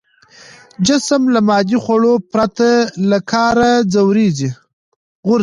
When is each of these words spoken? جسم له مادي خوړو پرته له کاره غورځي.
جسم 0.87 1.21
له 1.33 1.39
مادي 1.49 1.77
خوړو 1.83 2.13
پرته 2.33 2.69
له 3.09 3.17
کاره 3.31 3.71
غورځي. 3.95 4.49